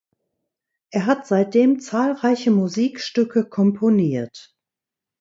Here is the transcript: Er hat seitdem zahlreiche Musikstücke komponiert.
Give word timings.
Er 0.89 1.05
hat 1.05 1.27
seitdem 1.27 1.79
zahlreiche 1.79 2.49
Musikstücke 2.49 3.45
komponiert. 3.47 4.57